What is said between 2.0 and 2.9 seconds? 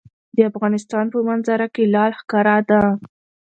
ښکاره ده.